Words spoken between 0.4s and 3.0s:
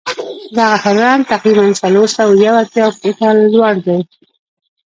دغه هرم تقریبآ څلور سوه یو اتیا